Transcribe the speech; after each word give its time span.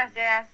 gracias. 0.00 0.48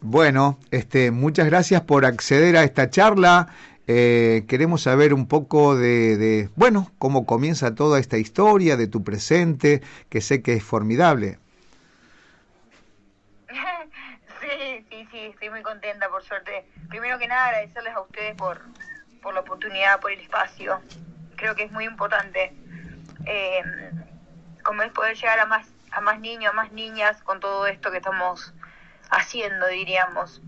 Bueno, 0.00 0.58
este, 0.70 1.10
muchas 1.10 1.46
gracias 1.46 1.82
por 1.82 2.04
acceder 2.04 2.56
a 2.56 2.64
esta 2.64 2.90
charla. 2.90 3.48
Eh, 3.88 4.44
queremos 4.48 4.82
saber 4.82 5.14
un 5.14 5.28
poco 5.28 5.76
de, 5.76 6.16
de, 6.16 6.50
bueno, 6.56 6.90
cómo 6.98 7.24
comienza 7.24 7.74
toda 7.74 8.00
esta 8.00 8.18
historia 8.18 8.76
de 8.76 8.88
tu 8.88 9.04
presente, 9.04 9.82
que 10.08 10.20
sé 10.20 10.42
que 10.42 10.54
es 10.54 10.64
formidable. 10.64 11.38
sí, 13.48 14.86
sí, 14.90 15.08
sí, 15.10 15.18
estoy 15.18 15.50
muy 15.50 15.62
contenta, 15.62 16.08
por 16.08 16.24
suerte. 16.24 16.66
Primero 16.88 17.18
que 17.18 17.28
nada, 17.28 17.46
agradecerles 17.46 17.94
a 17.94 18.00
ustedes 18.00 18.34
por, 18.36 18.60
por 19.22 19.34
la 19.34 19.40
oportunidad, 19.40 20.00
por 20.00 20.10
el 20.10 20.20
espacio. 20.20 20.80
Creo 21.36 21.54
que 21.54 21.64
es 21.64 21.72
muy 21.72 21.84
importante. 21.84 22.52
Eh, 23.26 23.62
como 24.62 24.82
es 24.82 24.92
poder 24.92 25.16
llegar 25.16 25.38
a 25.38 25.46
más, 25.46 25.68
a 25.92 26.00
más 26.00 26.18
niños, 26.18 26.50
a 26.52 26.54
más 26.54 26.72
niñas 26.72 27.22
con 27.22 27.38
todo 27.38 27.68
esto 27.68 27.90
que 27.92 27.98
estamos 27.98 28.52
haciendo, 29.16 29.66
diríamos. 29.68 30.40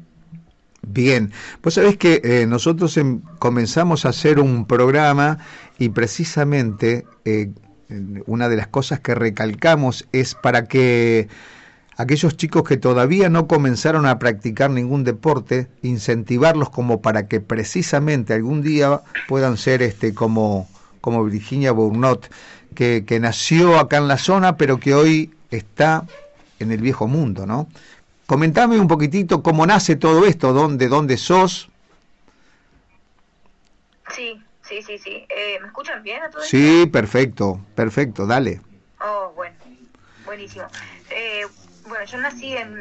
Bien, 0.83 1.33
pues 1.61 1.75
sabés 1.75 1.99
que 1.99 2.21
eh, 2.25 2.47
nosotros 2.47 2.97
em, 2.97 3.21
comenzamos 3.39 4.07
a 4.07 4.11
hacer 4.11 4.41
un 4.41 4.67
programa 4.67 5.39
y 5.79 5.91
precisamente 5.91 7.05
eh, 7.25 7.51
una 8.27 8.49
de 8.49 8.57
las 8.57 8.69
cosas 8.69 9.01
que 9.01 9.15
recalcamos 9.15 10.07
es 10.13 10.35
para 10.35 10.67
que 10.67 11.29
aquellos 11.97 12.37
chicos 12.37 12.63
que 12.63 12.77
todavía 12.77 13.29
no 13.29 13.47
comenzaron 13.47 14.07
a 14.07 14.19
practicar 14.19 14.71
ningún 14.71 15.05
deporte, 15.05 15.69
incentivarlos 15.83 16.71
como 16.71 17.03
para 17.03 17.27
que 17.27 17.41
precisamente 17.41 18.33
algún 18.33 18.63
día 18.63 19.03
puedan 19.27 19.57
ser 19.57 19.83
este 19.83 20.15
como, 20.15 20.69
como 21.01 21.25
Virginia 21.25 21.73
Bournot, 21.73 22.31
que, 22.75 23.05
que 23.07 23.21
nació 23.21 23.79
acá 23.79 23.99
en 23.99 24.09
la 24.09 24.19
zona, 24.19 24.57
pero 24.57 24.79
que 24.79 24.95
hoy 24.95 25.35
está 25.51 26.07
en 26.61 26.73
el 26.73 26.81
viejo 26.81 27.07
mundo, 27.07 27.47
¿no? 27.47 27.69
Comentame 28.29 28.79
un 28.79 28.89
poquitito 28.89 29.43
cómo 29.43 29.65
nace 29.65 29.97
todo 29.97 30.27
esto, 30.27 30.53
dónde, 30.53 30.89
dónde 30.89 31.17
sos. 31.17 31.71
Sí, 34.11 34.45
sí, 34.61 34.83
sí, 34.83 34.99
sí. 34.99 35.27
Eh, 35.31 35.59
¿Me 35.63 35.69
escuchan 35.69 36.03
bien 36.03 36.23
a 36.23 36.29
todo 36.29 36.43
Sí, 36.43 36.85
perfecto, 36.93 37.59
perfecto, 37.75 38.27
dale. 38.27 38.61
Oh, 39.01 39.33
bueno, 39.35 39.57
buenísimo. 40.27 40.67
Eh, 41.09 41.47
bueno, 41.87 42.05
yo 42.05 42.19
nací 42.19 42.55
en 42.55 42.77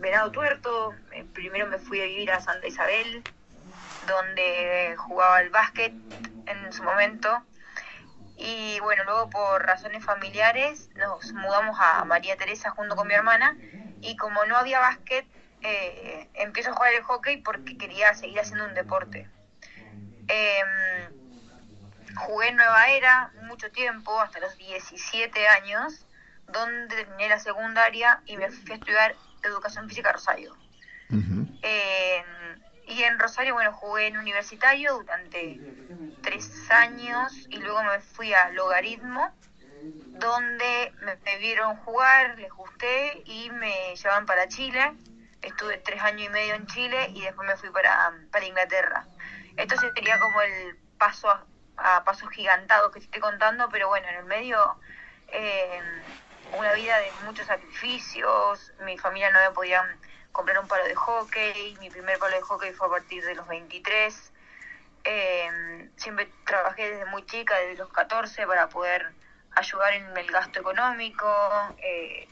Venado 0.00 0.32
Tuerto, 0.32 0.92
eh, 1.12 1.24
primero 1.32 1.68
me 1.68 1.78
fui 1.78 2.00
a 2.00 2.04
vivir 2.04 2.32
a 2.32 2.40
Santa 2.40 2.66
Isabel, 2.66 3.22
donde 4.08 4.96
jugaba 4.96 5.36
al 5.36 5.50
básquet 5.50 5.92
en 5.92 6.72
su 6.72 6.82
momento. 6.82 7.28
Y 8.36 8.80
bueno, 8.80 9.04
luego 9.04 9.30
por 9.30 9.64
razones 9.64 10.04
familiares 10.04 10.90
nos 10.96 11.32
mudamos 11.34 11.78
a 11.80 12.04
María 12.04 12.36
Teresa 12.36 12.70
junto 12.70 12.96
con 12.96 13.06
mi 13.06 13.14
hermana 13.14 13.56
y 14.00 14.16
como 14.16 14.44
no 14.46 14.56
había 14.56 14.80
básquet, 14.80 15.26
eh, 15.62 16.28
empiezo 16.34 16.70
a 16.70 16.74
jugar 16.74 16.94
el 16.94 17.02
hockey 17.02 17.38
porque 17.38 17.76
quería 17.76 18.14
seguir 18.14 18.40
haciendo 18.40 18.64
un 18.64 18.74
deporte. 18.74 19.28
Eh, 20.28 21.08
jugué 22.26 22.48
en 22.48 22.56
Nueva 22.56 22.90
Era 22.90 23.32
mucho 23.42 23.70
tiempo, 23.70 24.20
hasta 24.20 24.40
los 24.40 24.56
17 24.56 25.48
años, 25.48 26.06
donde 26.46 26.96
terminé 26.96 27.28
la 27.28 27.38
secundaria 27.38 28.22
y 28.26 28.36
me 28.36 28.50
fui 28.50 28.72
a 28.72 28.74
estudiar 28.76 29.16
educación 29.42 29.88
física 29.88 30.10
a 30.10 30.12
Rosario. 30.12 30.56
eh, 31.62 32.24
y 32.86 33.02
en 33.02 33.18
Rosario, 33.18 33.54
bueno, 33.54 33.72
jugué 33.72 34.06
en 34.06 34.16
universitario 34.16 34.94
durante 34.94 35.60
tres 36.22 36.70
años 36.70 37.46
y 37.50 37.58
luego 37.58 37.82
me 37.82 38.00
fui 38.00 38.32
a 38.32 38.50
Logaritmo, 38.50 39.30
donde 40.18 40.92
me, 41.00 41.36
vieron 41.38 41.76
jugar, 41.76 42.38
les 42.38 42.52
gusté 42.52 43.22
y 43.24 43.50
me 43.50 43.94
llevaban 43.96 44.26
para 44.26 44.48
Chile. 44.48 44.92
Estuve 45.42 45.78
tres 45.78 46.02
años 46.02 46.26
y 46.26 46.28
medio 46.28 46.54
en 46.54 46.66
Chile 46.66 47.10
y 47.14 47.22
después 47.22 47.46
me 47.46 47.56
fui 47.56 47.70
para, 47.70 48.12
para 48.30 48.44
Inglaterra. 48.44 49.06
Esto 49.56 49.76
sería 49.76 50.18
como 50.18 50.40
el 50.42 50.76
paso 50.98 51.30
a, 51.30 51.44
a 51.76 52.04
pasos 52.04 52.28
gigantados 52.30 52.92
que 52.92 52.98
estoy 52.98 53.20
contando, 53.20 53.68
pero 53.70 53.88
bueno, 53.88 54.08
en 54.08 54.16
el 54.16 54.24
medio 54.24 54.78
eh, 55.28 55.80
una 56.56 56.72
vida 56.72 56.98
de 56.98 57.12
muchos 57.24 57.46
sacrificios, 57.46 58.72
mi 58.80 58.96
familia 58.98 59.30
no 59.30 59.40
me 59.40 59.50
podía 59.50 59.84
comprar 60.32 60.58
un 60.58 60.68
palo 60.68 60.84
de 60.84 60.94
hockey, 60.94 61.76
mi 61.80 61.90
primer 61.90 62.18
palo 62.18 62.36
de 62.36 62.42
hockey 62.42 62.72
fue 62.72 62.86
a 62.86 62.90
partir 62.90 63.24
de 63.24 63.34
los 63.34 63.46
23. 63.46 64.32
Eh, 65.04 65.90
siempre 65.96 66.30
trabajé 66.44 66.90
desde 66.90 67.04
muy 67.06 67.24
chica, 67.26 67.56
desde 67.58 67.76
los 67.76 67.90
14, 67.90 68.46
para 68.46 68.68
poder 68.68 69.12
ayudar 69.58 69.92
en 69.94 70.16
el 70.16 70.30
gasto 70.30 70.60
económico. 70.60 71.26
Eh, 71.78 72.28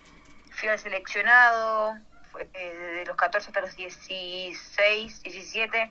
fui 0.57 0.69
al 0.69 0.79
seleccionado, 0.79 1.97
fue, 2.33 2.49
eh, 2.55 2.77
desde 2.79 3.07
los 3.07 3.17
14 3.17 3.49
hasta 3.49 3.61
los 3.61 3.77
16, 3.77 5.23
17, 5.23 5.91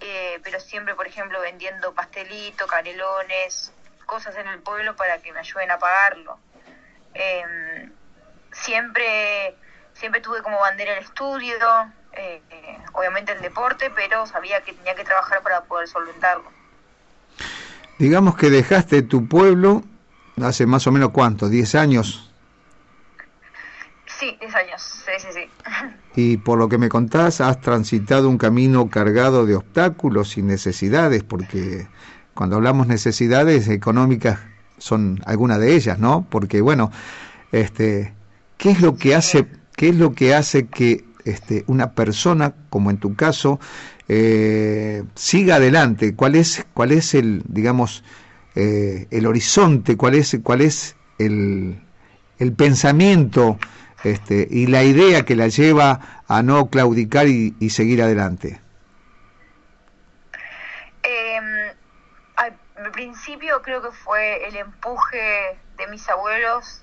eh, 0.00 0.40
pero 0.42 0.60
siempre, 0.60 0.94
por 0.94 1.06
ejemplo, 1.06 1.40
vendiendo 1.40 1.92
pastelito, 1.92 2.66
canelones, 2.66 3.72
cosas 4.06 4.36
en 4.36 4.48
el 4.48 4.60
pueblo 4.60 4.96
para 4.96 5.18
que 5.18 5.32
me 5.32 5.40
ayuden 5.40 5.70
a 5.70 5.78
pagarlo. 5.78 6.38
Eh, 7.14 7.90
siempre 8.52 9.54
siempre 9.94 10.20
tuve 10.20 10.42
como 10.42 10.60
bandera 10.60 10.92
el 10.96 11.02
estudio, 11.02 11.56
obviamente 12.92 13.32
el 13.32 13.40
deporte, 13.40 13.90
pero 13.90 14.26
sabía 14.26 14.60
que 14.62 14.72
tenía 14.72 14.94
que 14.94 15.02
trabajar 15.02 15.42
para 15.42 15.62
poder 15.64 15.88
solventarlo. 15.88 16.50
Digamos 17.98 18.36
que 18.36 18.48
dejaste 18.48 19.02
tu 19.02 19.26
pueblo 19.26 19.82
hace 20.44 20.66
más 20.66 20.86
o 20.86 20.92
menos 20.92 21.10
cuánto, 21.10 21.48
10 21.48 21.74
años. 21.74 22.30
Sí, 24.06 24.36
10 24.40 24.54
años, 24.54 24.82
sí, 24.82 25.12
sí, 25.18 25.28
sí. 25.32 25.40
Y 26.20 26.36
por 26.38 26.58
lo 26.58 26.68
que 26.68 26.78
me 26.78 26.88
contás, 26.88 27.40
has 27.40 27.60
transitado 27.60 28.28
un 28.28 28.38
camino 28.38 28.90
cargado 28.90 29.46
de 29.46 29.54
obstáculos 29.54 30.36
y 30.36 30.42
necesidades, 30.42 31.22
porque 31.22 31.86
cuando 32.34 32.56
hablamos 32.56 32.86
necesidades 32.88 33.68
económicas 33.68 34.40
son 34.78 35.20
algunas 35.26 35.60
de 35.60 35.76
ellas, 35.76 35.98
¿no? 35.98 36.26
Porque 36.28 36.60
bueno, 36.60 36.90
este, 37.52 38.12
¿qué 38.56 38.70
es 38.70 38.80
lo 38.80 38.96
que 38.96 39.14
hace 39.14 39.46
qué 39.78 39.90
es 39.90 39.96
lo 39.96 40.12
que 40.12 40.34
hace 40.34 40.66
que 40.66 41.04
este, 41.24 41.62
una 41.68 41.92
persona, 41.92 42.52
como 42.68 42.90
en 42.90 42.98
tu 42.98 43.14
caso, 43.14 43.60
eh, 44.08 45.04
siga 45.14 45.56
adelante? 45.56 46.16
¿Cuál 46.16 46.34
es, 46.34 46.66
cuál 46.74 46.90
es 46.90 47.14
el, 47.14 47.44
digamos, 47.46 48.02
eh, 48.54 49.06
el 49.10 49.26
horizonte? 49.26 49.96
¿Cuál 49.96 50.14
es, 50.14 50.36
cuál 50.42 50.60
es 50.60 50.96
el, 51.18 51.80
el 52.38 52.52
pensamiento 52.52 53.58
este, 54.04 54.46
y 54.50 54.66
la 54.66 54.82
idea 54.82 55.24
que 55.24 55.36
la 55.36 55.48
lleva 55.48 56.22
a 56.28 56.42
no 56.42 56.68
claudicar 56.70 57.26
y, 57.26 57.70
seguir 57.70 58.02
adelante? 58.02 58.60
Eh, 61.02 61.74
al 62.36 62.90
principio 62.92 63.60
creo 63.62 63.82
que 63.82 63.90
fue 63.90 64.46
el 64.46 64.56
empuje 64.56 65.58
de 65.76 65.86
mis 65.88 66.08
abuelos 66.08 66.82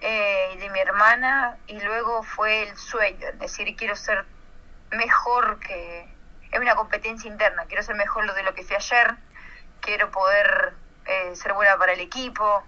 eh, 0.00 0.52
y 0.54 0.58
de 0.58 0.70
mi 0.70 0.78
hermana 0.80 1.56
y 1.66 1.80
luego 1.80 2.22
fue 2.22 2.68
el 2.68 2.76
sueño, 2.76 3.26
decir, 3.38 3.74
quiero 3.76 3.96
ser 3.96 4.24
mejor 4.90 5.58
que... 5.60 6.14
Es 6.52 6.60
una 6.60 6.76
competencia 6.76 7.30
interna, 7.30 7.64
quiero 7.66 7.82
ser 7.82 7.96
mejor 7.96 8.32
de 8.32 8.42
lo 8.42 8.54
que 8.54 8.62
fui 8.62 8.76
ayer, 8.76 9.16
quiero 9.86 10.10
poder 10.10 10.74
eh, 11.06 11.34
ser 11.36 11.54
buena 11.54 11.78
para 11.78 11.92
el 11.92 12.00
equipo 12.00 12.62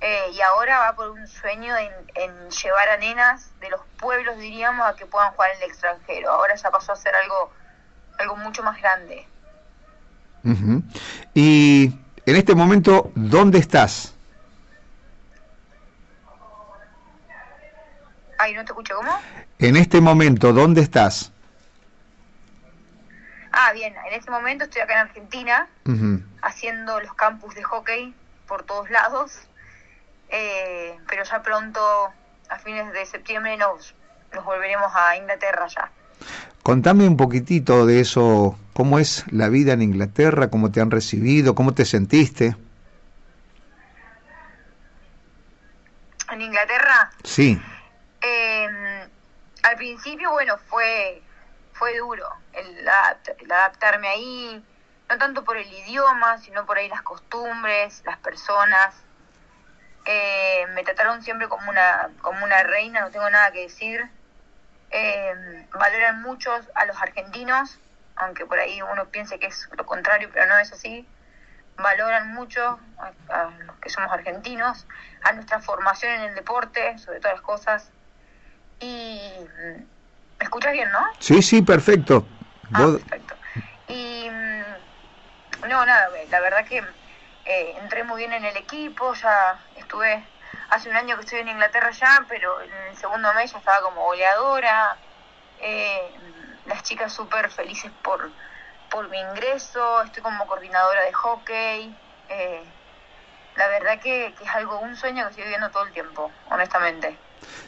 eh, 0.00 0.32
y 0.34 0.40
ahora 0.42 0.80
va 0.80 0.96
por 0.96 1.10
un 1.10 1.26
sueño 1.26 1.74
en, 1.76 1.90
en, 2.16 2.50
llevar 2.50 2.88
a 2.90 2.96
nenas 2.98 3.52
de 3.60 3.70
los 3.70 3.80
pueblos, 3.98 4.36
diríamos, 4.38 4.86
a 4.86 4.94
que 4.96 5.06
puedan 5.06 5.32
jugar 5.32 5.52
en 5.52 5.62
el 5.62 5.70
extranjero. 5.70 6.30
Ahora 6.30 6.56
ya 6.56 6.70
pasó 6.70 6.92
a 6.92 6.96
ser 6.96 7.14
algo, 7.14 7.50
algo 8.18 8.36
mucho 8.36 8.62
más 8.62 8.78
grande. 8.82 9.26
Uh 10.42 10.50
-huh. 10.50 10.82
Y 11.32 11.98
en 12.26 12.36
este 12.36 12.54
momento, 12.54 13.12
¿dónde 13.14 13.60
estás? 13.60 14.12
Ay, 18.36 18.52
no 18.52 18.64
te 18.64 18.72
escucho, 18.72 18.96
¿cómo? 18.96 19.18
En 19.58 19.76
este 19.76 20.00
momento, 20.02 20.52
¿dónde 20.52 20.82
estás? 20.82 21.32
Ah, 23.52 23.72
bien, 23.72 23.94
en 24.08 24.12
este 24.12 24.30
momento 24.30 24.64
estoy 24.64 24.82
acá 24.82 24.94
en 24.94 24.98
Argentina, 24.98 25.68
uh 25.86 25.90
-huh. 25.90 26.22
Haciendo 26.44 27.00
los 27.00 27.14
campus 27.14 27.54
de 27.54 27.62
hockey 27.62 28.14
por 28.46 28.62
todos 28.62 28.90
lados, 28.90 29.32
eh, 30.28 30.96
pero 31.08 31.24
ya 31.24 31.42
pronto, 31.42 31.80
a 32.48 32.58
fines 32.58 32.92
de 32.92 33.06
septiembre, 33.06 33.56
nos, 33.56 33.94
nos 34.32 34.44
volveremos 34.44 34.92
a 34.94 35.16
Inglaterra 35.16 35.66
ya. 35.66 35.90
Contame 36.62 37.06
un 37.06 37.16
poquitito 37.16 37.86
de 37.86 38.00
eso, 38.00 38.58
cómo 38.72 38.98
es 38.98 39.24
la 39.30 39.48
vida 39.48 39.72
en 39.72 39.82
Inglaterra, 39.82 40.48
cómo 40.48 40.70
te 40.70 40.80
han 40.80 40.90
recibido, 40.90 41.54
cómo 41.54 41.74
te 41.74 41.84
sentiste. 41.84 42.56
¿En 46.30 46.40
Inglaterra? 46.40 47.10
Sí. 47.22 47.60
Eh, 48.22 48.66
al 49.62 49.76
principio, 49.76 50.30
bueno, 50.30 50.56
fue 50.68 51.22
fue 51.74 51.98
duro 51.98 52.26
el, 52.52 52.78
el, 53.40 53.52
adaptarme 53.52 54.08
ahí, 54.08 54.64
no 55.08 55.18
tanto 55.18 55.44
por 55.44 55.56
el 55.56 55.70
idioma, 55.70 56.38
sino 56.38 56.64
por 56.66 56.78
ahí 56.78 56.88
las 56.88 57.02
costumbres, 57.02 58.02
las 58.04 58.18
personas. 58.18 58.94
Eh, 60.06 60.66
me 60.74 60.82
trataron 60.82 61.22
siempre 61.22 61.48
como 61.48 61.70
una 61.70 62.10
como 62.20 62.44
una 62.44 62.62
reina, 62.62 63.00
no 63.00 63.10
tengo 63.10 63.28
nada 63.30 63.52
que 63.52 63.62
decir. 63.62 64.04
eh, 64.90 65.66
valoran 65.72 66.22
mucho 66.22 66.52
a 66.74 66.86
los 66.86 67.00
argentinos, 67.02 67.78
aunque 68.16 68.46
por 68.46 68.58
ahí 68.58 68.80
uno 68.82 69.06
piense 69.06 69.38
que 69.38 69.46
es 69.46 69.68
lo 69.76 69.84
contrario, 69.86 70.30
pero 70.32 70.46
no 70.46 70.58
es 70.58 70.72
así. 70.72 71.06
Valoran 71.76 72.32
mucho 72.32 72.78
a, 72.98 73.50
los 73.66 73.76
que 73.78 73.88
somos 73.88 74.12
argentinos, 74.12 74.86
a 75.24 75.32
nuestra 75.32 75.60
formación 75.60 76.12
en 76.12 76.22
el 76.22 76.34
deporte, 76.36 76.96
sobre 76.98 77.18
todas 77.18 77.38
las 77.38 77.42
cosas. 77.42 77.90
Y 78.78 79.32
¿me 80.38 80.44
escuchas 80.44 80.72
bien, 80.72 80.90
no? 80.92 81.00
Sí, 81.18 81.42
sí, 81.42 81.62
perfecto. 81.62 82.24
Ah, 82.72 82.86
perfecto. 82.96 83.34
Y 83.88 84.28
mm, 84.30 84.83
no, 85.68 85.84
nada, 85.86 86.08
la 86.30 86.40
verdad 86.40 86.64
que 86.66 86.84
eh, 87.44 87.76
entré 87.80 88.04
muy 88.04 88.18
bien 88.18 88.32
en 88.32 88.44
el 88.44 88.56
equipo, 88.56 89.12
ya 89.14 89.58
estuve 89.76 90.24
hace 90.70 90.88
un 90.88 90.96
año 90.96 91.16
que 91.16 91.22
estoy 91.22 91.40
en 91.40 91.48
Inglaterra 91.48 91.90
ya, 91.90 92.24
pero 92.28 92.60
en 92.60 92.72
el 92.90 92.96
segundo 92.96 93.32
mes 93.34 93.52
ya 93.52 93.58
estaba 93.58 93.80
como 93.82 94.04
goleadora. 94.04 94.96
Eh, 95.60 96.10
las 96.66 96.82
chicas 96.82 97.12
súper 97.12 97.50
felices 97.50 97.90
por, 98.02 98.30
por 98.90 99.08
mi 99.08 99.18
ingreso, 99.18 100.02
estoy 100.02 100.22
como 100.22 100.46
coordinadora 100.46 101.02
de 101.02 101.12
hockey. 101.12 101.94
Eh, 102.30 102.62
la 103.56 103.68
verdad 103.68 104.00
que, 104.00 104.26
es 104.26 104.54
algo, 104.54 104.78
un 104.80 104.96
sueño 104.96 105.24
que 105.24 105.30
estoy 105.30 105.44
viviendo 105.44 105.70
todo 105.70 105.84
el 105.84 105.92
tiempo, 105.92 106.30
honestamente. 106.50 107.16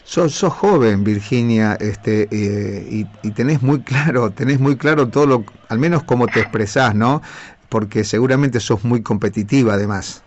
Sos, 0.05 0.35
sos 0.35 0.55
joven, 0.55 1.05
Virginia, 1.05 1.77
este, 1.79 2.27
y, 2.31 3.07
y, 3.23 3.31
tenés 3.33 3.61
muy 3.63 3.83
claro, 3.85 4.31
tenés 4.31 4.59
muy 4.59 4.77
claro 4.79 5.09
todo 5.09 5.27
lo, 5.27 5.45
al 5.69 5.79
menos 5.79 6.03
como 6.05 6.27
te 6.27 6.41
expresás, 6.41 6.95
¿no? 6.95 7.23
Porque 7.69 8.05
seguramente 8.05 8.61
sos 8.61 8.85
muy 8.85 9.03
competitiva, 9.03 9.75
además. 9.75 10.25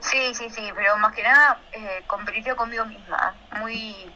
Sí, 0.00 0.34
sí, 0.34 0.48
sí, 0.50 0.70
pero 0.74 0.96
más 0.98 1.14
que 1.14 1.22
nada 1.22 1.62
eh, 1.72 2.02
competitiva 2.06 2.56
conmigo 2.56 2.84
misma, 2.86 3.36
muy 3.60 4.10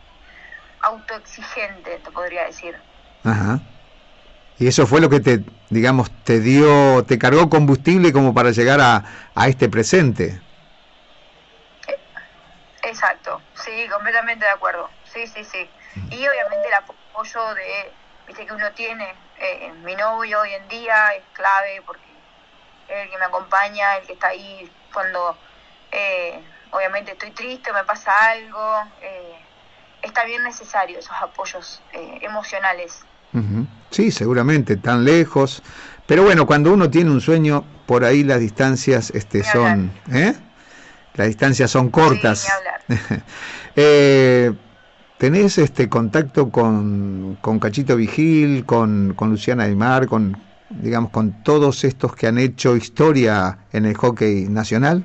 autoexigente, 0.83 1.99
te 1.99 2.11
podría 2.11 2.45
decir. 2.45 2.77
Ajá. 3.23 3.61
Y 4.59 4.69
eso 4.69 4.87
fue 4.87 5.01
lo 5.01 5.11
que 5.11 5.21
te, 5.21 5.45
digamos, 5.71 6.11
te 6.25 6.41
dio, 6.41 7.05
te 7.05 7.19
cargó 7.19 7.49
combustible 7.51 8.13
como 8.13 8.35
para 8.35 8.51
llegar 8.51 8.81
a, 8.81 9.05
a 9.35 9.49
este 9.49 9.69
presente. 9.69 10.43
Exacto, 12.85 13.43
sí, 13.55 13.89
completamente 13.91 14.45
de 14.45 14.51
acuerdo. 14.51 14.91
Sí, 15.05 15.27
sí, 15.27 15.45
sí. 15.45 15.71
Y 16.11 16.27
obviamente 16.27 16.69
el 16.69 16.75
apoyo 16.75 17.55
de, 17.55 17.97
viste 18.27 18.45
que 18.45 18.53
uno 18.53 18.73
tiene, 18.75 19.17
eh, 19.43 19.73
mi 19.85 19.95
novio 19.97 20.41
hoy 20.41 20.53
en 20.55 20.69
día 20.69 21.15
es 21.17 21.25
clave 21.33 21.83
porque 21.85 22.01
es 22.89 23.05
el 23.05 23.11
que 23.11 23.19
me 23.19 23.25
acompaña, 23.25 23.97
el 23.97 24.07
que 24.07 24.13
está 24.13 24.29
ahí 24.29 24.71
cuando 24.93 25.37
eh, 25.91 26.41
obviamente 26.71 27.13
estoy 27.13 27.31
triste, 27.33 27.73
me 27.73 27.85
pasa 27.85 28.13
algo, 28.31 28.83
eh, 29.01 29.35
está 30.03 30.25
bien 30.25 30.43
necesario 30.43 30.99
esos 30.99 31.17
apoyos 31.21 31.83
eh, 31.93 32.19
emocionales. 32.23 33.01
Sí, 33.91 34.11
seguramente, 34.11 34.77
tan 34.77 35.05
lejos. 35.05 35.63
Pero 36.07 36.23
bueno, 36.23 36.47
cuando 36.47 36.73
uno 36.73 36.91
tiene 36.91 37.11
un 37.11 37.21
sueño, 37.21 37.65
por 37.87 38.05
ahí 38.05 38.25
las 38.25 38.41
distancias 38.41 39.11
este, 39.15 39.43
son... 39.43 39.91
¿eh? 40.13 40.35
Las 41.15 41.27
distancias 41.29 41.71
son 41.71 41.91
cortas. 41.91 42.47
¿Tenés 45.23 45.57
este 45.59 45.89
contacto 45.89 46.51
con, 46.51 47.39
con 47.41 47.61
Cachito 47.61 47.95
Vigil, 47.95 48.67
con, 48.67 49.15
con 49.15 49.31
Luciana 49.31 49.67
del 49.67 49.77
Mar, 49.77 50.09
con, 50.09 50.37
digamos, 50.69 51.13
con 51.13 51.45
todos 51.45 51.85
estos 51.85 52.17
que 52.17 52.27
han 52.27 52.39
hecho 52.39 52.75
historia 52.75 53.59
en 53.73 53.87
el 53.87 53.97
hockey 53.97 54.49
nacional? 54.49 55.05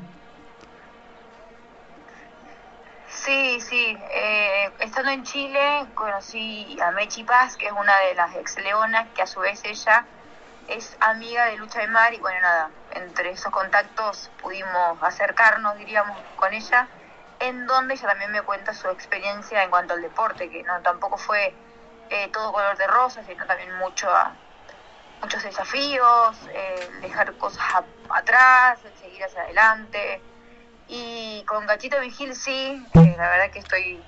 Sí, 3.07 3.59
sí. 3.61 3.95
Eh, 4.11 4.71
estando 4.79 5.11
en 5.11 5.21
Chile 5.21 5.85
conocí 5.93 6.75
a 6.81 6.89
Mechi 6.93 7.23
Paz, 7.23 7.55
que 7.55 7.67
es 7.67 7.71
una 7.73 7.95
de 8.09 8.15
las 8.15 8.35
ex 8.37 8.57
leonas, 8.63 9.05
que 9.13 9.21
a 9.21 9.27
su 9.27 9.39
vez 9.39 9.61
ella 9.65 10.03
es 10.67 10.97
amiga 10.99 11.45
de 11.45 11.57
Lucha 11.57 11.81
de 11.81 11.89
Mar 11.89 12.11
y 12.15 12.17
bueno, 12.17 12.41
nada, 12.41 12.71
entre 12.95 13.29
esos 13.29 13.51
contactos 13.51 14.31
pudimos 14.41 14.97
acercarnos, 14.99 15.77
diríamos, 15.77 16.17
con 16.37 16.55
ella, 16.55 16.87
en 17.39 17.67
donde 17.67 17.93
ella 17.93 18.07
también 18.07 18.31
me 18.31 18.41
cuenta 18.41 18.73
su 18.73 18.87
experiencia 18.89 19.63
en 19.63 19.69
cuanto 19.69 19.93
al 19.93 20.01
deporte, 20.01 20.49
que 20.49 20.63
no 20.63 20.81
tampoco 20.81 21.17
fue 21.17 21.53
eh, 22.09 22.29
todo 22.31 22.51
color 22.51 22.77
de 22.77 22.87
rosa, 22.87 23.23
sino 23.23 23.45
también 23.45 23.75
mucho 23.77 24.07
muchos 25.21 25.43
desafíos, 25.43 26.37
eh, 26.53 26.89
dejar 27.01 27.33
cosas 27.37 27.63
atrás, 28.09 28.79
seguir 28.99 29.23
hacia 29.23 29.41
adelante. 29.41 30.21
Y 30.87 31.43
con 31.45 31.65
Gatito 31.65 31.99
Vigil 31.99 32.35
sí, 32.35 32.85
eh, 32.93 33.15
la 33.17 33.29
verdad 33.29 33.51
que 33.51 33.59
estoy 33.59 34.01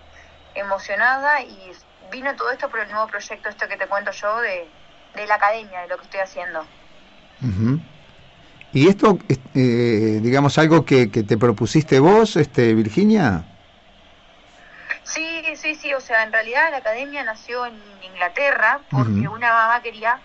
emocionada 0.55 1.41
y 1.41 1.71
vino 2.11 2.35
todo 2.35 2.51
esto 2.51 2.69
por 2.69 2.79
el 2.79 2.89
nuevo 2.89 3.07
proyecto, 3.07 3.49
esto 3.49 3.67
que 3.67 3.77
te 3.77 3.87
cuento 3.87 4.11
yo, 4.11 4.37
de, 4.41 4.69
la 5.27 5.35
academia, 5.35 5.81
de 5.81 5.87
lo 5.87 5.97
que 5.97 6.03
estoy 6.03 6.19
haciendo. 6.21 6.65
¿Y 8.71 8.87
esto, 8.87 9.17
eh, 9.27 10.19
digamos, 10.21 10.57
algo 10.57 10.85
que, 10.85 11.07
te 11.07 11.37
propusiste 11.37 11.99
vos, 11.99 12.35
este 12.35 12.73
Virginia? 12.75 13.43
Sí, 15.03 15.43
sí, 15.55 15.75
sí, 15.75 15.93
o 15.93 15.99
sea, 15.99 16.23
en 16.23 16.31
realidad 16.31 16.69
la 16.71 16.77
academia 16.77 17.23
nació 17.23 17.65
en 17.65 17.81
Inglaterra 18.03 18.81
porque 18.91 19.27
una 19.27 19.51
mamá 19.51 19.81
quería 19.81 20.19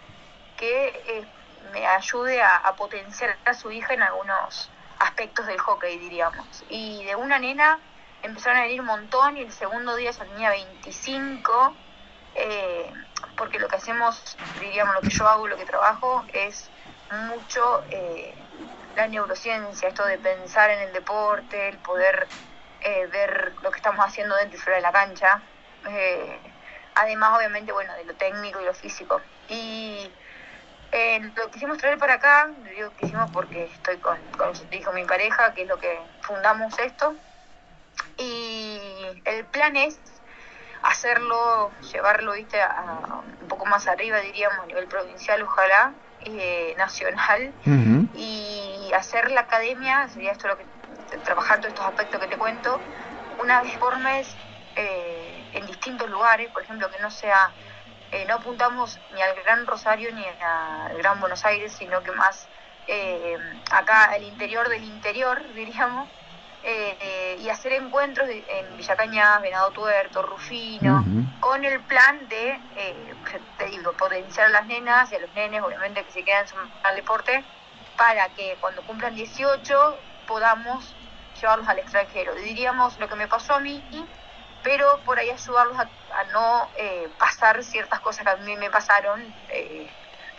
que 0.59 0.89
eh, 0.89 1.25
me 1.73 1.87
ayude 1.87 2.43
a, 2.43 2.57
a 2.57 2.77
potenciar 2.77 3.37
a 3.47 3.55
su 3.55 3.71
hija 3.71 3.95
en 3.95 4.03
algunos 4.03 4.71
aspectos 4.99 5.47
del 5.47 5.59
hockey, 5.59 5.99
diríamos. 5.99 6.65
Y 6.69 7.03
de 7.05 7.17
una 7.17 7.39
nena 7.39 7.79
empezaron 8.23 8.59
a 8.59 8.63
venir 8.63 8.81
un 8.81 8.87
montón 8.87 9.37
y 9.37 9.41
el 9.41 9.53
segundo 9.53 9.97
día 9.97 10.11
ya 10.11 10.25
tenía 10.25 10.51
25, 10.51 11.75
eh, 12.35 12.93
porque 13.37 13.59
lo 13.59 13.69
que 13.69 13.77
hacemos, 13.77 14.37
diríamos, 14.61 14.95
lo 14.95 15.01
que 15.03 15.11
yo 15.11 15.29
hago, 15.29 15.47
lo 15.47 15.57
que 15.57 15.67
trabajo, 15.67 16.25
es 16.33 16.71
mucho 17.15 17.85
eh, 17.91 18.35
la 18.97 19.07
neurociencia, 19.09 19.89
esto 19.89 20.05
de 20.07 20.19
pensar 20.19 20.71
en 20.71 20.81
el 20.81 20.93
deporte, 20.93 21.69
el 21.69 21.79
poder 21.79 22.27
eh, 22.81 23.07
ver 23.07 23.53
lo 23.63 23.71
que 23.71 23.77
estamos 23.77 24.05
haciendo 24.05 24.37
dentro 24.37 24.59
y 24.59 24.61
fuera 24.61 24.77
de 24.77 24.83
la 24.83 24.93
cancha. 24.93 25.43
además, 26.95 27.39
obviamente, 27.39 27.73
bueno, 27.73 27.93
de 27.95 28.05
lo 28.05 28.15
técnico 28.15 28.61
y 28.61 28.65
lo 28.65 28.75
físico. 28.75 29.21
Y 29.49 30.11
eh, 30.97 31.19
lo 31.35 31.51
quisimos 31.51 31.79
traer 31.79 31.99
para 31.99 32.15
acá, 32.15 32.51
digo 32.71 32.93
quisimos 32.97 33.29
porque 33.33 33.65
estoy 33.65 33.97
con, 33.97 34.17
con 34.39 34.95
mi 34.95 35.05
pareja, 35.05 35.53
que 35.53 35.63
es 35.63 35.69
lo 35.69 35.77
que 35.77 35.99
fundamos 36.21 36.79
esto. 36.79 37.17
Y 38.17 38.81
el 39.25 39.45
plan 39.47 39.75
es 39.77 39.99
hacerlo, 40.83 41.73
llevarlo, 41.93 42.35
viste, 42.35 42.63
a, 42.63 43.23
un 43.41 43.49
poco 43.49 43.67
más 43.67 43.89
arriba, 43.89 44.21
diríamos, 44.21 44.61
a 44.61 44.67
nivel 44.67 44.87
provincial, 44.87 45.43
ojalá, 45.43 45.93
eh, 46.25 46.75
nacional, 46.77 47.55
y 48.15 48.91
hacer 48.95 49.31
la 49.31 49.43
academia, 49.43 50.09
sería 50.09 50.33
esto 50.33 50.49
lo 50.49 50.57
que, 50.57 50.67
trabajar 51.23 51.61
todos 51.61 51.71
estos 51.71 51.87
aspectos 51.87 52.21
que 52.21 52.29
te 52.29 52.37
cuento, 52.37 52.81
una 53.39 53.63
vez 53.63 53.77
por 53.79 53.99
mes 53.99 54.35
eh, 54.77 55.45
en 55.53 55.67
distintos 55.67 56.09
lugares, 56.11 56.51
por 56.51 56.63
ejemplo, 56.63 56.91
que 56.91 56.99
no 57.01 57.11
sea 57.11 57.53
eh, 58.15 58.27
no 58.29 58.35
apuntamos 58.35 59.01
ni 59.13 59.21
al 59.21 59.35
Gran 59.43 59.67
Rosario 59.67 60.13
ni 60.13 60.25
al 60.25 60.97
Gran 60.99 61.19
Buenos 61.19 61.45
Aires, 61.45 61.73
sino 61.73 62.01
que 62.05 62.13
más 62.13 62.47
eh, 62.87 63.37
acá 63.73 64.05
al 64.05 64.23
interior 64.23 64.69
del 64.69 64.85
interior, 64.85 65.43
diríamos, 65.55 66.09
eh, 66.65 67.39
y 67.41 67.49
hacer 67.49 67.73
encuentros 67.73 68.29
en 68.29 68.77
Villa 68.77 68.97
Cañas, 68.97 69.43
Venado 69.43 69.71
Tuerto, 69.71 70.23
Rufino, 70.23 71.05
con 71.41 71.65
el 71.65 71.81
plan 71.81 72.29
de, 72.29 72.59
te 73.59 73.67
digo, 73.67 73.93
potenciar 73.93 74.47
a 74.47 74.51
las 74.51 74.67
nenas 74.67 75.13
y 75.13 75.17
a 75.17 75.21
los 75.21 75.33
nenes, 75.35 75.63
obviamente 75.63 76.05
que 76.05 76.11
se 76.11 76.25
quedan 76.25 76.47
al 76.83 76.97
deporte, 76.97 77.45
para 77.97 78.29
que 78.31 78.57
cuando 78.61 78.83
cumplan 78.83 79.15
18 79.15 79.99
podamos 80.27 80.95
llevarlos 81.41 81.69
al 81.69 81.79
extranjero. 81.79 82.35
Diríamos 82.35 82.99
lo 82.99 83.09
que 83.09 83.15
me 83.15 83.29
pasó 83.29 83.55
a 83.55 83.61
mí 83.61 83.83
pero 84.65 84.99
por 85.05 85.19
ahí 85.19 85.31
ayudarlos 85.31 85.79
a, 85.79 85.87
no 86.33 86.69
eh, 86.77 87.09
pasar 87.19 87.63
ciertas 87.63 88.01
cosas 88.01 88.25
que 88.25 88.31
a 88.31 88.37
mí 88.37 88.57
me 88.57 88.71
pasaron 88.71 89.23
eh, 89.51 89.87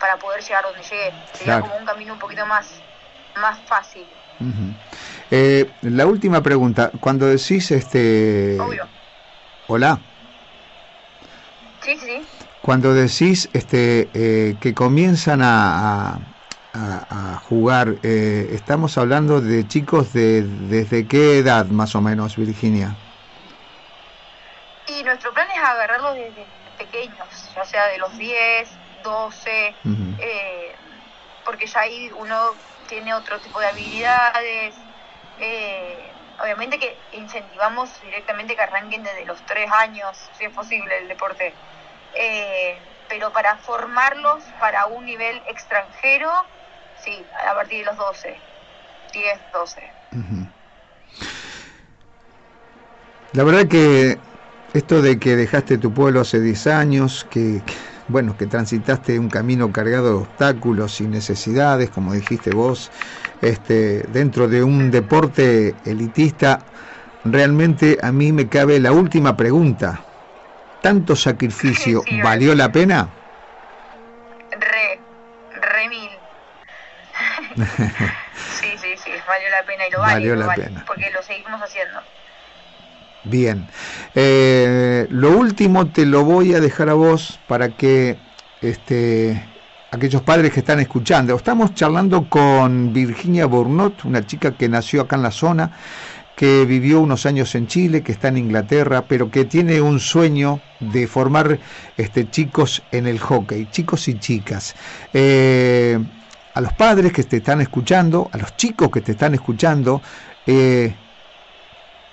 para 0.00 0.18
poder 0.18 0.42
llegar 0.42 0.64
donde 0.64 0.82
llegué. 0.82 1.14
Sería 1.32 1.60
como 1.60 1.76
un 1.76 1.86
camino 1.86 2.12
un 2.12 2.18
poquito 2.18 2.44
más, 2.44 2.68
más 3.36 3.58
fácil. 3.66 4.06
Eh, 5.30 5.70
la 5.82 6.06
última 6.06 6.42
pregunta, 6.42 6.90
cuando 7.00 7.26
decís 7.26 7.70
este... 7.70 8.58
Obvio. 8.60 8.88
Hola. 9.68 9.98
Sí, 11.82 11.98
sí. 11.98 12.26
Cuando 12.62 12.94
decís 12.94 13.48
este 13.52 14.10
que 14.60 14.74
comienzan 14.74 15.40
a, 15.42 16.18
a, 16.72 17.40
jugar, 17.42 17.94
estamos 18.02 18.98
hablando 18.98 19.40
de 19.40 19.66
chicos 19.68 20.12
de 20.12 20.42
desde 20.42 21.06
qué 21.06 21.38
edad 21.38 21.66
más 21.66 21.94
o 21.94 22.00
menos, 22.00 22.36
Virginia? 22.36 22.96
Y 24.88 25.02
nuestro 25.02 25.32
plan 25.32 25.48
es 25.50 25.58
agarrarlos 25.58 26.14
desde 26.14 26.46
pequeños, 26.78 27.50
ya 27.54 27.64
sea 27.64 27.86
de 27.86 27.98
los 27.98 28.16
10, 28.16 28.68
12, 29.02 29.74
eh, 30.18 30.74
porque 31.44 31.66
ya 31.66 31.80
ahí 31.80 32.10
uno 32.18 32.54
tiene 32.88 33.14
otro 33.14 33.38
tipo 33.40 33.58
de 33.60 33.66
habilidades. 33.66 34.74
Eh, 35.40 36.10
obviamente 36.42 36.78
que 36.78 36.96
incentivamos 37.12 38.00
directamente 38.00 38.54
que 38.54 38.62
arranquen 38.62 39.02
desde 39.02 39.24
los 39.24 39.40
tres 39.46 39.70
años, 39.72 40.16
si 40.36 40.44
es 40.44 40.52
posible, 40.52 40.98
el 40.98 41.08
deporte. 41.08 41.54
Eh, 42.14 42.78
pero 43.08 43.32
para 43.32 43.56
formarlos 43.58 44.44
para 44.58 44.86
un 44.86 45.04
nivel 45.04 45.40
extranjero, 45.48 46.30
sí, 46.98 47.24
a 47.46 47.54
partir 47.54 47.80
de 47.80 47.84
los 47.84 47.96
12, 47.96 48.40
10, 49.12 49.40
12. 49.52 49.92
La 53.32 53.44
verdad 53.44 53.68
que 53.68 54.18
esto 54.72 55.02
de 55.02 55.18
que 55.18 55.36
dejaste 55.36 55.78
tu 55.78 55.92
pueblo 55.92 56.20
hace 56.20 56.40
10 56.40 56.66
años, 56.66 57.26
que, 57.30 57.60
bueno, 58.08 58.36
que 58.36 58.46
transitaste 58.46 59.18
un 59.18 59.28
camino 59.28 59.72
cargado 59.72 60.08
de 60.08 60.14
obstáculos 60.14 61.00
y 61.00 61.08
necesidades, 61.08 61.90
como 61.90 62.12
dijiste 62.12 62.52
vos, 62.52 62.90
este, 63.40 64.02
dentro 64.08 64.48
de 64.48 64.62
un 64.62 64.90
deporte 64.90 65.76
elitista, 65.84 66.60
realmente 67.24 67.98
a 68.02 68.12
mí 68.12 68.32
me 68.32 68.48
cabe 68.48 68.78
la 68.80 68.92
última 68.92 69.36
pregunta. 69.36 70.04
¿Tanto 70.80 71.16
sacrificio 71.16 72.02
valió 72.22 72.54
la 72.54 72.70
pena? 72.70 73.08
Re, 74.52 75.00
re 75.60 75.88
mil. 75.88 76.10
sí, 78.60 78.68
sí, 78.80 78.94
sí, 79.02 79.10
valió 79.26 79.50
la 79.50 79.64
pena 79.66 79.88
y 79.88 79.90
lo 79.90 79.98
valió 80.00 80.36
la 80.36 80.54
pena. 80.54 80.84
porque 80.86 81.10
lo 81.10 81.22
seguimos 81.22 81.60
haciendo. 81.60 82.00
Bien. 83.28 83.66
Eh, 84.14 85.06
lo 85.10 85.36
último 85.36 85.86
te 85.88 86.06
lo 86.06 86.24
voy 86.24 86.54
a 86.54 86.60
dejar 86.60 86.88
a 86.88 86.94
vos 86.94 87.40
para 87.48 87.70
que 87.76 88.16
este, 88.62 89.42
aquellos 89.90 90.22
padres 90.22 90.52
que 90.52 90.60
están 90.60 90.78
escuchando. 90.78 91.34
Estamos 91.34 91.74
charlando 91.74 92.28
con 92.28 92.92
Virginia 92.92 93.46
Bournot, 93.46 94.04
una 94.04 94.24
chica 94.24 94.52
que 94.52 94.68
nació 94.68 95.02
acá 95.02 95.16
en 95.16 95.22
la 95.22 95.32
zona, 95.32 95.72
que 96.36 96.64
vivió 96.66 97.00
unos 97.00 97.26
años 97.26 97.52
en 97.56 97.66
Chile, 97.66 98.02
que 98.02 98.12
está 98.12 98.28
en 98.28 98.38
Inglaterra, 98.38 99.06
pero 99.08 99.28
que 99.28 99.44
tiene 99.44 99.80
un 99.80 99.98
sueño 99.98 100.60
de 100.78 101.08
formar 101.08 101.58
este, 101.96 102.30
chicos 102.30 102.84
en 102.92 103.08
el 103.08 103.18
hockey, 103.18 103.66
chicos 103.72 104.06
y 104.06 104.18
chicas. 104.20 104.76
Eh, 105.12 105.98
a 106.54 106.60
los 106.60 106.72
padres 106.74 107.12
que 107.12 107.24
te 107.24 107.38
están 107.38 107.60
escuchando, 107.60 108.30
a 108.32 108.38
los 108.38 108.56
chicos 108.56 108.88
que 108.90 109.00
te 109.00 109.12
están 109.12 109.34
escuchando, 109.34 110.00
eh, 110.46 110.94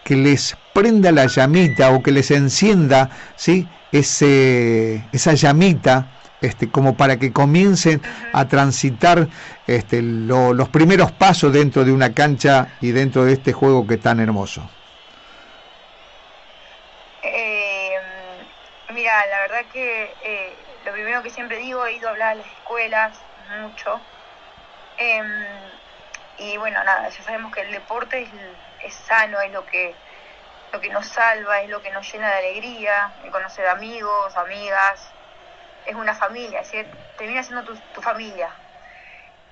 que 0.04 0.16
les 0.16 0.58
prenda 0.74 1.12
la 1.12 1.28
llamita 1.28 1.92
o 1.92 2.04
que 2.04 2.12
les 2.12 2.32
encienda 2.32 3.10
¿sí? 3.36 3.68
Ese, 3.92 5.04
esa 5.12 5.34
llamita 5.34 6.08
este, 6.44 6.70
como 6.70 6.98
para 6.98 7.18
que 7.18 7.32
comiencen 7.32 8.02
a 8.34 8.48
transitar 8.48 9.28
este, 9.66 10.02
los 10.02 10.68
primeros 10.70 11.12
pasos 11.14 11.54
dentro 11.54 11.86
de 11.86 11.94
una 11.94 12.14
cancha 12.14 12.68
y 12.82 12.92
dentro 12.92 13.24
de 13.24 13.34
este 13.34 13.54
juego 13.54 13.88
que 13.88 13.94
es 13.94 14.02
tan 14.02 14.20
hermoso? 14.20 14.70
Eh, 17.24 17.94
mira, 18.94 19.26
la 19.28 19.40
verdad 19.40 19.72
que 19.72 20.12
eh, 20.24 20.54
lo 20.86 20.92
primero 20.92 21.24
que 21.24 21.30
siempre 21.30 21.58
digo, 21.60 21.86
he 21.86 21.94
ido 21.94 22.10
a 22.10 22.12
hablar 22.12 22.32
a 22.34 22.36
las 22.36 22.48
escuelas 22.48 23.18
mucho. 23.62 24.02
Em, 24.98 25.26
y 26.40 26.58
bueno, 26.58 26.84
nada, 26.84 27.08
ya 27.08 27.24
sabemos 27.24 27.54
que 27.54 27.62
el 27.62 27.72
deporte 27.72 28.24
es, 28.24 28.30
es 28.86 28.94
sano, 28.94 29.40
es 29.40 29.52
lo 29.54 29.66
que 29.66 29.96
lo 30.74 30.82
que 30.82 30.90
nos 30.90 31.08
salva, 31.08 31.62
es 31.62 31.70
lo 31.70 31.82
que 31.84 31.92
nos 31.92 32.12
llena 32.12 32.30
de 32.30 32.38
alegría, 32.40 33.14
el 33.24 33.32
conocer 33.32 33.68
amigos, 33.68 34.36
amigas, 34.36 35.14
es 35.86 35.96
una 35.96 36.16
familia, 36.16 36.62
es 36.62 36.72
decir, 36.72 36.90
termina 37.16 37.44
siendo 37.44 37.64
tu, 37.64 38.02
familia. 38.02 38.50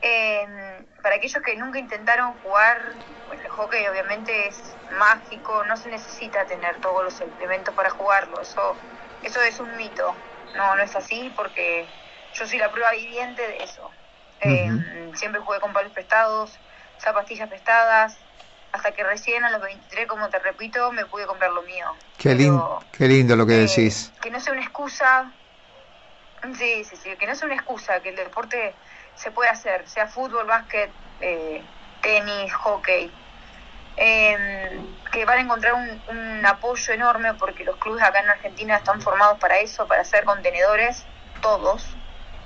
Em, 0.01 0.83
para 1.03 1.15
aquellos 1.15 1.43
que 1.43 1.55
nunca 1.57 1.77
intentaron 1.77 2.39
jugar, 2.41 2.95
el 3.31 3.49
hockey 3.49 3.87
obviamente 3.87 4.47
es 4.47 4.75
mágico, 4.89 5.63
no 5.65 5.77
se 5.77 5.89
necesita 5.89 6.47
tener 6.47 6.81
todos 6.81 7.03
los 7.03 7.21
elementos 7.21 7.75
para 7.75 7.91
jugarlo, 7.91 8.41
eso, 8.41 8.81
eso 9.21 9.41
es 9.43 9.59
un 9.59 9.77
mito, 9.77 10.17
no, 10.55 10.75
no 10.75 10.81
es 10.81 10.95
así 10.95 11.29
porque 11.35 11.87
yo 12.33 12.47
soy 12.47 12.57
la 12.57 12.71
prueba 12.71 12.91
viviente 12.93 13.47
de 13.47 13.57
eso. 13.57 13.91
Em, 14.39 15.13
siempre 15.13 15.39
jugué 15.39 15.59
con 15.59 15.71
palos 15.71 15.91
prestados, 15.91 16.59
zapatillas 16.97 17.47
prestadas, 17.47 18.25
hasta 18.71 18.91
que 18.91 19.03
recién 19.03 19.43
a 19.43 19.51
los 19.51 19.61
23, 19.61 20.07
como 20.07 20.29
te 20.29 20.39
repito, 20.39 20.91
me 20.91 21.05
pude 21.05 21.25
comprar 21.25 21.51
lo 21.51 21.61
mío. 21.63 21.87
Qué, 22.17 22.33
lindo, 22.33 22.83
qué 22.91 23.07
lindo 23.07 23.35
lo 23.35 23.45
que 23.45 23.55
eh, 23.55 23.67
decís. 23.67 24.11
Que 24.21 24.31
no 24.31 24.39
sea 24.39 24.53
una 24.53 24.61
excusa, 24.61 25.31
sí, 26.57 26.83
sí, 26.83 26.95
sí, 26.95 27.15
que 27.17 27.27
no 27.27 27.35
sea 27.35 27.47
una 27.47 27.55
excusa, 27.55 27.99
que 27.99 28.09
el 28.09 28.15
deporte 28.15 28.73
se 29.15 29.31
puede 29.31 29.49
hacer, 29.49 29.87
sea 29.87 30.07
fútbol, 30.07 30.45
básquet, 30.45 30.89
eh, 31.19 31.61
tenis, 32.01 32.53
hockey. 32.53 33.11
Em, 33.97 34.87
que 35.11 35.25
van 35.25 35.39
a 35.39 35.41
encontrar 35.41 35.73
un, 35.73 36.45
apoyo 36.45 36.93
enorme 36.93 37.33
porque 37.35 37.63
los 37.63 37.75
clubes 37.75 38.01
acá 38.01 38.21
en 38.21 38.29
Argentina 38.29 38.77
están 38.77 39.01
formados 39.01 39.37
para 39.37 39.59
eso, 39.59 39.85
para 39.85 40.03
ser 40.05 40.23
contenedores, 40.23 41.05
todos, 41.41 41.85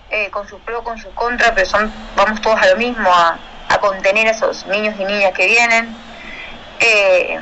eh, 0.10 0.30
con 0.32 0.48
sus 0.48 0.60
pros, 0.62 0.82
con 0.82 0.98
sus 0.98 1.14
contras, 1.14 1.52
pero 1.54 1.68
son, 1.68 1.94
vamos 2.16 2.42
todos 2.42 2.60
a 2.62 2.68
lo 2.68 2.76
mismo, 2.76 3.10
a, 3.10 3.38
a 3.70 3.80
contener 3.80 4.28
a 4.28 4.32
esos 4.32 4.66
niños 4.66 4.96
y 5.00 5.06
niñas 5.06 5.32
que 5.34 5.46
vienen. 5.46 5.96
Eh, 6.80 7.40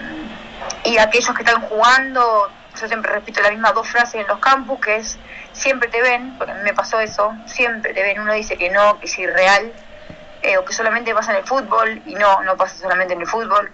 y 0.86 0.98
aquellos 0.98 1.34
que 1.36 1.44
están 1.44 1.62
jugando, 1.62 2.52
yo 2.80 2.88
siempre 2.88 3.12
repito 3.12 3.42
la 3.42 3.50
misma 3.50 3.72
dos 3.72 3.88
frases 3.88 4.22
en 4.22 4.28
los 4.28 4.40
campus, 4.40 4.80
que 4.80 4.98
es 4.98 5.18
siempre 5.52 5.90
te 5.90 6.02
ven, 6.02 6.38
porque 6.38 6.52
a 6.52 6.56
mí 6.56 6.62
me 6.64 6.74
pasó 6.74 7.00
eso, 7.00 7.34
siempre 7.46 7.94
te 7.94 8.04
ven, 8.04 8.20
uno 8.20 8.34
dice 8.34 8.58
que 8.58 8.70
no, 8.70 9.00
que 9.00 9.06
es 9.06 9.20
irreal, 9.20 9.74
eh, 10.42 10.58
o 10.58 10.66
que 10.66 10.74
solamente 10.74 11.14
pasa 11.14 11.32
en 11.32 11.38
el 11.40 11.46
fútbol, 11.46 12.02
y 12.06 12.16
no, 12.16 12.44
no 12.44 12.58
pasa 12.58 12.76
solamente 12.76 13.14
en 13.14 13.22
el 13.22 13.28
fútbol, 13.28 13.72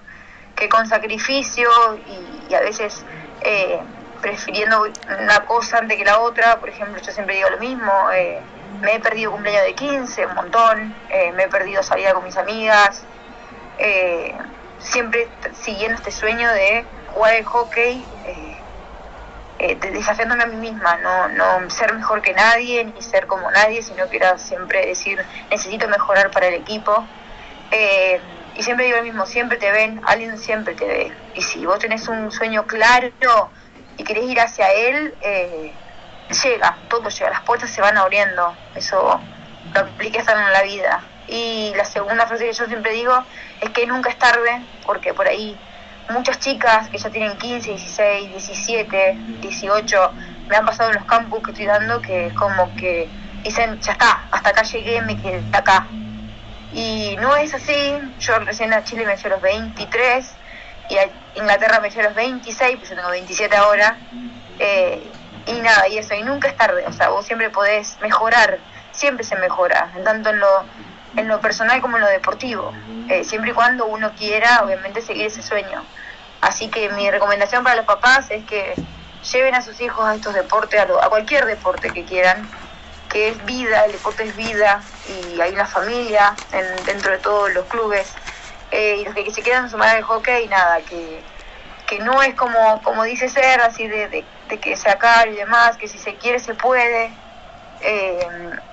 que 0.55 0.69
con 0.69 0.87
sacrificio 0.87 1.69
y, 2.05 2.53
a 2.53 2.59
veces 2.61 3.05
eh, 3.41 3.79
prefiriendo 4.21 4.85
una 5.21 5.45
cosa 5.45 5.77
antes 5.77 5.97
que 5.97 6.03
la 6.03 6.19
otra, 6.19 6.59
por 6.59 6.69
ejemplo, 6.69 7.01
yo 7.01 7.11
siempre 7.11 7.35
digo 7.35 7.49
lo 7.49 7.57
mismo, 7.59 7.91
me 8.81 8.95
he 8.95 8.99
perdido 8.99 9.31
cumpleaños 9.31 9.65
de 9.65 9.75
15, 9.75 10.25
un 10.25 10.35
montón, 10.35 10.95
me 11.33 11.43
he 11.43 11.47
perdido 11.47 11.81
salida 11.83 12.13
con 12.13 12.23
mis 12.25 12.35
amigas, 12.37 13.05
eh, 13.79 14.35
siempre 14.79 15.27
siguiendo 15.63 15.97
este 15.97 16.11
sueño 16.11 16.51
de 16.51 16.85
jugar 17.13 17.35
el 17.35 17.45
hockey, 17.45 18.05
eh, 18.25 18.57
eh, 19.59 19.77
desafiándome 19.91 20.43
a 20.43 20.47
mí 20.47 20.55
misma, 20.55 20.97
no, 20.97 21.27
no 21.29 21.69
ser 21.69 21.93
mejor 21.93 22.21
que 22.21 22.33
nadie, 22.33 22.85
ni 22.85 23.01
ser 23.01 23.27
como 23.27 23.51
nadie, 23.51 23.83
sino 23.83 24.09
que 24.09 24.17
era 24.17 24.37
siempre 24.37 24.85
decir, 24.85 25.23
necesito 25.49 25.87
mejorar 25.87 26.31
para 26.31 26.47
el 26.47 26.55
equipo. 26.55 27.05
Eh, 27.71 28.19
y 28.55 28.63
siempre 28.63 28.85
digo 28.85 28.97
lo 28.97 29.03
mismo, 29.03 29.25
siempre 29.25 29.57
te 29.57 29.71
ven, 29.71 30.01
alguien 30.05 30.37
siempre 30.37 30.75
te 30.75 30.85
ve. 30.85 31.11
Y 31.35 31.41
si 31.41 31.65
vos 31.65 31.79
tenés 31.79 32.07
un 32.07 32.31
sueño 32.31 32.65
claro 32.65 33.11
y 33.97 34.03
querés 34.03 34.25
ir 34.25 34.39
hacia 34.39 34.71
él, 34.71 35.13
llega, 36.43 36.77
todo 36.89 37.09
llega, 37.09 37.29
las 37.29 37.41
puertas 37.41 37.69
se 37.69 37.81
van 37.81 37.97
abriendo. 37.97 38.55
Eso 38.75 39.19
lo 39.73 39.79
apliqué 39.79 40.19
hasta 40.19 40.33
en 40.33 40.53
la 40.53 40.63
vida. 40.63 41.03
Y 41.29 41.73
la 41.75 41.85
segunda 41.85 42.25
frase 42.25 42.45
que 42.45 42.53
yo 42.53 42.65
siempre 42.65 42.91
digo 42.93 43.13
es 43.61 43.69
que 43.69 43.85
nunca 43.85 44.09
es 44.09 44.17
tarde, 44.17 44.61
porque 44.85 45.13
por 45.13 45.27
ahí 45.27 45.55
muchas 46.09 46.39
chicas 46.39 46.89
que 46.89 46.97
ya 46.97 47.09
tienen 47.09 47.37
15, 47.37 47.69
16, 47.69 48.29
17, 48.29 49.17
18, 49.41 50.13
me 50.47 50.55
han 50.55 50.65
pasado 50.65 50.89
en 50.89 50.95
los 50.95 51.05
campus 51.05 51.43
que 51.43 51.51
estoy 51.51 51.67
dando 51.67 52.01
que 52.01 52.27
es 52.27 52.33
como 52.33 52.75
que 52.75 53.07
dicen, 53.43 53.79
ya 53.79 53.91
está, 53.91 54.27
hasta 54.31 54.49
acá 54.49 54.63
llegué, 54.63 55.01
me 55.01 55.15
quedé 55.21 55.41
acá. 55.55 55.87
Y 56.73 57.15
no 57.19 57.35
es 57.35 57.53
así, 57.53 57.99
yo 58.19 58.39
recién 58.39 58.73
a 58.73 58.83
Chile 58.83 59.05
me 59.05 59.13
a 59.13 59.29
los 59.29 59.41
23 59.41 60.25
y 60.89 60.97
a 60.97 61.09
Inglaterra 61.35 61.79
me 61.79 61.87
a 61.87 62.03
los 62.03 62.15
26, 62.15 62.77
pues 62.77 62.89
yo 62.89 62.95
tengo 62.95 63.09
27 63.09 63.55
ahora. 63.55 63.97
Eh, 64.59 65.11
y 65.45 65.53
nada, 65.61 65.87
y 65.87 65.97
eso, 65.97 66.13
y 66.13 66.21
nunca 66.23 66.47
es 66.47 66.55
tarde, 66.55 66.83
o 66.85 66.91
sea, 66.91 67.09
vos 67.09 67.25
siempre 67.25 67.49
podés 67.49 67.97
mejorar, 68.01 68.59
siempre 68.91 69.23
se 69.23 69.35
mejora, 69.37 69.91
tanto 70.03 70.29
en 70.29 70.39
lo 70.39 70.65
en 71.15 71.27
lo 71.27 71.41
personal 71.41 71.81
como 71.81 71.97
en 71.97 72.03
lo 72.03 72.09
deportivo, 72.09 72.73
eh, 73.09 73.23
siempre 73.23 73.51
y 73.51 73.53
cuando 73.53 73.85
uno 73.85 74.11
quiera, 74.17 74.61
obviamente, 74.63 75.01
seguir 75.01 75.25
ese 75.25 75.41
sueño. 75.41 75.83
Así 76.41 76.69
que 76.69 76.89
mi 76.89 77.09
recomendación 77.09 77.63
para 77.63 77.75
los 77.75 77.85
papás 77.85 78.31
es 78.31 78.45
que 78.45 78.75
lleven 79.31 79.55
a 79.55 79.61
sus 79.61 79.79
hijos 79.81 80.05
a 80.05 80.15
estos 80.15 80.33
deportes, 80.33 80.79
a, 80.79 81.09
cualquier 81.09 81.45
deporte 81.45 81.91
que 81.91 82.05
quieran, 82.05 82.47
que 83.09 83.29
es 83.29 83.45
vida, 83.45 83.85
el 83.85 83.93
deporte 83.93 84.23
es 84.23 84.35
vida 84.35 84.83
y 85.07 85.41
hay 85.41 85.51
una 85.51 85.65
familia 85.65 86.37
dentro 86.85 87.11
de 87.11 87.17
todos 87.17 87.51
los 87.51 87.65
clubes. 87.65 88.07
Eh, 88.71 88.97
y 88.99 89.05
los 89.05 89.15
que, 89.15 89.31
se 89.31 89.41
quedan 89.41 89.69
sumar 89.69 89.95
al 89.95 90.03
hockey, 90.03 90.47
nada, 90.47 90.79
que, 90.81 91.23
que 91.87 91.99
no 91.99 92.21
es 92.21 92.35
como, 92.35 92.81
como 92.83 93.03
dice 93.03 93.27
ser, 93.27 93.61
así 93.61 93.87
de, 93.87 94.07
de, 94.09 94.23
de 94.47 94.59
que 94.59 94.77
se 94.77 94.89
acabe 94.89 95.31
y 95.31 95.35
demás, 95.35 95.75
que 95.77 95.87
si 95.87 95.97
se 95.97 96.15
quiere 96.15 96.37
se 96.37 96.53
puede, 96.53 97.11
eh, 97.81 98.19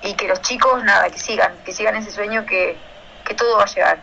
y 0.03 0.13
que 0.13 0.27
los 0.27 0.41
chicos, 0.41 0.83
nada, 0.83 1.09
que 1.09 1.19
sigan, 1.19 1.53
que 1.65 1.73
sigan 1.73 1.95
ese 1.95 2.11
sueño 2.11 2.45
que, 2.45 2.77
que 3.25 3.33
todo 3.33 3.57
va 3.57 3.63
a 3.63 3.67
llegar. 3.67 3.99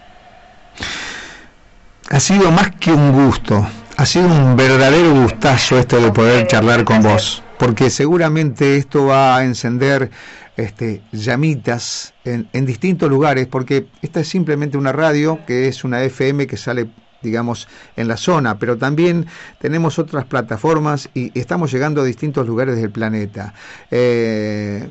Ha 2.11 2.21
sido 2.21 2.51
más 2.51 2.71
que 2.77 2.93
un 2.93 3.13
gusto, 3.13 3.67
ha 3.97 4.07
sido 4.07 4.27
un 4.27 4.57
verdadero 4.57 5.13
gustazo 5.15 5.79
esto 5.79 6.01
de 6.01 6.13
poder 6.13 6.47
charlar 6.47 6.85
con 6.85 7.03
vos, 7.03 7.43
porque 7.59 7.91
seguramente 7.91 8.77
esto 8.77 9.07
va 9.07 9.37
a 9.37 9.45
encender 9.45 10.11
este, 10.57 11.03
llamitas 11.13 12.13
en, 12.25 12.49
en 12.53 12.67
distintos 12.67 13.09
lugares, 13.09 13.47
porque 13.47 13.87
esta 14.03 14.21
es 14.21 14.29
simplemente 14.29 14.77
una 14.77 14.93
radio 14.93 15.41
que 15.47 15.69
es 15.69 15.85
una 15.85 16.03
FM 16.03 16.47
que 16.47 16.57
sale 16.57 16.89
digamos, 17.25 17.67
en 17.97 18.07
la 18.07 18.17
zona, 18.17 18.59
pero 18.59 18.79
también 18.79 19.27
tenemos 19.59 19.99
otras 19.99 20.25
plataformas 20.27 21.09
y 21.15 21.37
estamos 21.39 21.73
llegando 21.73 22.03
a 22.03 22.05
distintos 22.05 22.47
lugares 22.47 22.77
del 22.77 22.91
planeta. 22.91 23.55
Eh, 23.91 24.89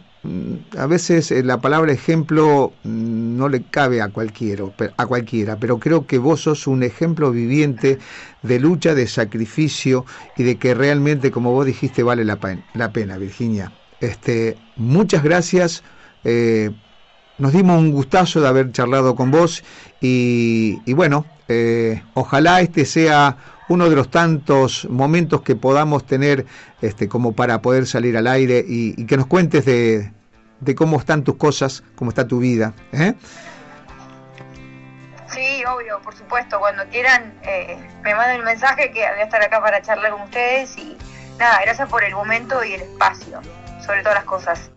a 0.77 0.87
veces 0.87 1.31
eh, 1.31 1.43
la 1.43 1.59
palabra 1.59 1.91
ejemplo 1.91 2.73
mm, 2.83 3.37
no 3.37 3.49
le 3.49 3.63
cabe 3.63 4.01
a 4.01 4.09
cualquiera, 4.09 4.63
a 4.97 5.05
cualquiera, 5.05 5.57
pero 5.57 5.79
creo 5.79 6.07
que 6.07 6.17
vos 6.17 6.41
sos 6.41 6.67
un 6.67 6.83
ejemplo 6.83 7.31
viviente 7.31 7.99
de 8.41 8.59
lucha, 8.59 8.95
de 8.95 9.07
sacrificio 9.07 10.05
y 10.37 10.43
de 10.43 10.57
que 10.57 10.73
realmente, 10.73 11.31
como 11.31 11.51
vos 11.51 11.65
dijiste, 11.65 12.03
vale 12.03 12.23
la, 12.23 12.37
pena, 12.37 13.17
Virginia. 13.17 13.71
Este, 13.99 14.57
muchas 14.75 15.23
gracias. 15.23 15.83
Eh, 16.23 16.71
nos 17.37 17.53
dimos 17.53 17.79
un 17.79 17.91
gustazo 17.91 18.41
de 18.41 18.47
haber 18.47 18.71
charlado 18.71 19.15
con 19.15 19.31
vos 19.31 19.63
y, 20.01 20.93
bueno, 20.93 21.25
eh, 21.47 22.03
ojalá 22.13 22.61
este 22.61 22.85
sea 22.85 23.37
uno 23.69 23.89
de 23.89 23.95
los 23.95 24.11
tantos 24.11 24.85
momentos 24.89 25.41
que 25.41 25.55
podamos 25.55 26.05
tener 26.05 26.45
este, 26.81 27.07
como 27.07 27.33
para 27.33 27.61
poder 27.61 27.87
salir 27.87 28.17
al 28.17 28.27
aire 28.27 28.63
y, 28.67 29.05
que 29.05 29.17
nos 29.17 29.27
cuentes 29.27 29.65
de, 29.65 30.11
cómo 30.75 30.99
están 30.99 31.23
tus 31.23 31.35
cosas, 31.35 31.83
cómo 31.95 32.09
está 32.11 32.27
tu 32.27 32.39
vida. 32.39 32.73
¿eh? 32.91 33.13
Sí, 35.27 35.63
obvio, 35.65 35.99
por 36.03 36.15
supuesto. 36.15 36.59
Cuando 36.59 36.85
quieran, 36.89 37.33
eh, 37.43 37.77
me 38.03 38.13
manden 38.13 38.39
un 38.39 38.45
mensaje 38.45 38.91
que 38.91 38.99
voy 38.99 39.19
a 39.19 39.23
estar 39.23 39.41
acá 39.41 39.59
para 39.61 39.81
charlar 39.81 40.11
con 40.11 40.21
ustedes 40.23 40.77
y 40.77 40.95
nada, 41.39 41.59
gracias 41.63 41.89
por 41.89 42.03
el 42.03 42.13
momento 42.13 42.63
y 42.63 42.73
el 42.73 42.81
espacio, 42.81 43.41
sobre 43.83 44.01
todas 44.01 44.15
las 44.15 44.25
cosas. 44.25 44.71